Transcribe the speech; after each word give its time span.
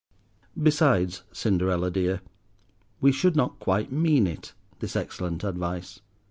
Besides, 0.59 1.21
Cinderella 1.31 1.91
dear, 1.91 2.21
we 3.01 3.11
should 3.11 3.35
not 3.35 3.59
quite 3.59 3.91
mean 3.91 4.25
it—this 4.25 4.95
excellent 4.95 5.43
advice. 5.43 5.99